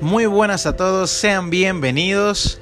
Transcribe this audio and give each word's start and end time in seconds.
Muy 0.00 0.26
buenas 0.26 0.66
a 0.66 0.76
todos, 0.76 1.10
sean 1.10 1.50
bienvenidos. 1.50 2.58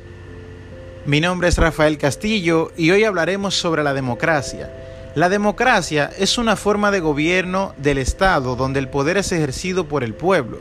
Mi 1.06 1.20
nombre 1.20 1.48
es 1.48 1.56
Rafael 1.56 1.96
Castillo 1.98 2.72
y 2.76 2.90
hoy 2.90 3.04
hablaremos 3.04 3.54
sobre 3.54 3.82
la 3.82 3.94
democracia. 3.94 4.70
La 5.14 5.28
democracia 5.28 6.10
es 6.18 6.36
una 6.36 6.56
forma 6.56 6.90
de 6.90 7.00
gobierno 7.00 7.74
del 7.78 7.98
Estado 7.98 8.56
donde 8.56 8.80
el 8.80 8.88
poder 8.88 9.16
es 9.16 9.32
ejercido 9.32 9.88
por 9.88 10.04
el 10.04 10.14
pueblo, 10.14 10.58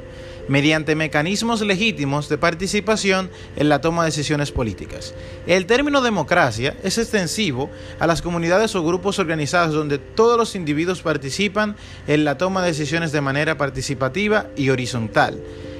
mediante 0.47 0.95
mecanismos 0.95 1.61
legítimos 1.61 2.29
de 2.29 2.37
participación 2.37 3.29
en 3.55 3.69
la 3.69 3.81
toma 3.81 4.03
de 4.03 4.09
decisiones 4.09 4.51
políticas. 4.51 5.13
El 5.45 5.65
término 5.65 6.01
democracia 6.01 6.75
es 6.83 6.97
extensivo 6.97 7.69
a 7.99 8.07
las 8.07 8.21
comunidades 8.21 8.75
o 8.75 8.83
grupos 8.83 9.19
organizados 9.19 9.73
donde 9.73 9.97
todos 9.97 10.37
los 10.37 10.55
individuos 10.55 11.01
participan 11.01 11.75
en 12.07 12.23
la 12.23 12.37
toma 12.37 12.61
de 12.61 12.69
decisiones 12.69 13.11
de 13.11 13.21
manera 13.21 13.57
participativa 13.57 14.47
y 14.55 14.69
horizontal. 14.69 15.39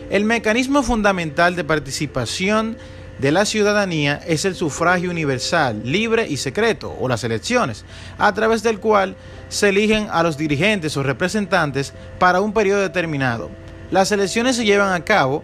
El 0.10 0.24
mecanismo 0.24 0.84
fundamental 0.84 1.56
de 1.56 1.64
participación 1.64 2.78
de 3.20 3.32
la 3.32 3.46
ciudadanía 3.46 4.22
es 4.28 4.46
el 4.46 4.56
sufragio 4.56 5.10
universal, 5.10 5.82
libre 5.84 6.28
y 6.28 6.38
secreto, 6.38 6.96
o 7.00 7.08
las 7.08 7.24
elecciones, 7.24 7.84
a 8.18 8.34
través 8.34 8.64
del 8.64 8.80
cual 8.80 9.16
se 9.50 9.70
eligen 9.70 10.08
a 10.12 10.24
los 10.24 10.38
dirigentes 10.38 10.96
o 10.98 11.04
representantes 11.04 11.94
para 12.20 12.42
un 12.42 12.54
periodo 12.54 12.82
determinado. 12.82 13.50
Las 13.92 14.12
elecciones 14.12 14.56
se 14.56 14.66
llevan 14.66 14.94
a 14.94 15.06
cabo 15.06 15.44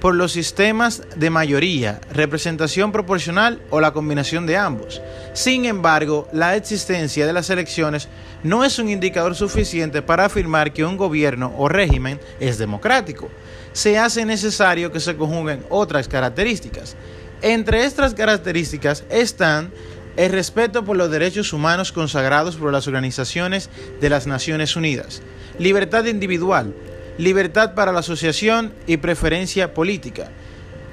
por 0.00 0.14
los 0.14 0.32
sistemas 0.32 1.02
de 1.14 1.30
mayoría, 1.30 2.00
representación 2.12 2.90
proporcional 2.90 3.60
o 3.70 3.80
la 3.80 3.92
combinación 3.92 4.46
de 4.46 4.56
ambos. 4.56 5.00
Sin 5.32 5.64
embargo, 5.64 6.28
la 6.32 6.56
existencia 6.56 7.26
de 7.26 7.32
las 7.32 7.50
elecciones 7.50 8.08
no 8.42 8.64
es 8.64 8.78
un 8.78 8.88
indicador 8.88 9.36
suficiente 9.36 10.02
para 10.02 10.24
afirmar 10.24 10.72
que 10.72 10.84
un 10.84 10.96
gobierno 10.96 11.54
o 11.56 11.68
régimen 11.68 12.18
es 12.40 12.58
democrático 12.58 13.28
se 13.72 13.98
hace 13.98 14.24
necesario 14.24 14.92
que 14.92 15.00
se 15.00 15.16
conjuguen 15.16 15.64
otras 15.68 16.08
características. 16.08 16.96
Entre 17.40 17.84
estas 17.84 18.14
características 18.14 19.04
están 19.10 19.72
el 20.16 20.30
respeto 20.30 20.84
por 20.84 20.96
los 20.96 21.10
derechos 21.10 21.52
humanos 21.52 21.90
consagrados 21.90 22.56
por 22.56 22.72
las 22.72 22.86
organizaciones 22.86 23.70
de 24.00 24.10
las 24.10 24.26
Naciones 24.26 24.76
Unidas, 24.76 25.22
libertad 25.58 26.04
individual, 26.04 26.74
libertad 27.18 27.74
para 27.74 27.92
la 27.92 28.00
asociación 28.00 28.72
y 28.86 28.96
preferencia 28.96 29.74
política, 29.74 30.30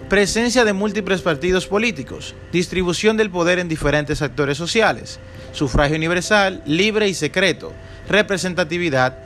presencia 0.10 0.66
de 0.66 0.74
múltiples 0.74 1.22
partidos 1.22 1.68
políticos, 1.68 2.36
distribución 2.52 3.16
del 3.18 3.30
poder 3.30 3.60
en 3.60 3.70
diferentes 3.70 4.22
actores 4.22 4.58
sociales, 4.58 5.20
sufragio 5.52 5.96
universal, 5.96 6.62
libre 6.66 7.08
y 7.08 7.14
secreto, 7.14 7.74
representatividad, 8.08 9.18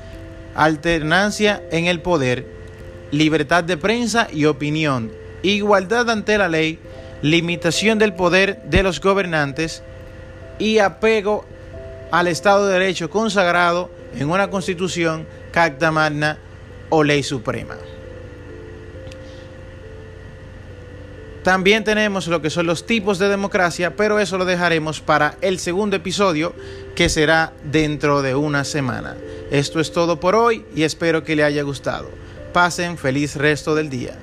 alternancia 0.56 1.64
en 1.72 1.86
el 1.86 2.02
poder, 2.02 2.46
libertad 3.12 3.64
de 3.64 3.78
prensa 3.78 4.28
y 4.32 4.46
opinión, 4.46 5.12
igualdad 5.42 6.10
ante 6.10 6.38
la 6.38 6.50
ley, 6.50 6.80
limitación 7.22 7.98
del 7.98 8.14
poder 8.14 8.62
de 8.64 8.84
los 8.84 9.00
gobernantes. 9.00 9.82
Y 10.60 10.78
apego 10.78 11.46
al 12.12 12.28
Estado 12.28 12.68
de 12.68 12.74
Derecho 12.74 13.10
consagrado 13.10 13.90
en 14.16 14.30
una 14.30 14.50
constitución, 14.50 15.26
carta 15.52 15.92
magna 15.92 16.38
o 16.96 17.04
ley 17.04 17.24
suprema. 17.24 17.76
También 21.42 21.84
tenemos 21.84 22.28
lo 22.28 22.40
que 22.40 22.52
son 22.52 22.68
los 22.68 22.86
tipos 22.86 23.18
de 23.18 23.30
democracia, 23.30 23.96
pero 23.96 24.20
eso 24.20 24.38
lo 24.38 24.46
dejaremos 24.46 25.02
para 25.02 25.36
el 25.42 25.58
segundo 25.58 25.96
episodio 25.96 26.54
que 26.96 27.10
será 27.10 27.52
dentro 27.64 28.22
de 28.22 28.36
una 28.36 28.64
semana. 28.64 29.18
Esto 29.50 29.80
es 29.80 29.92
todo 29.92 30.20
por 30.20 30.36
hoy 30.36 30.66
y 30.76 30.84
espero 30.84 31.24
que 31.24 31.36
le 31.36 31.44
haya 31.44 31.64
gustado. 31.64 32.10
Pasen 32.54 33.00
feliz 33.00 33.36
resto 33.38 33.74
del 33.74 33.90
día. 33.90 34.16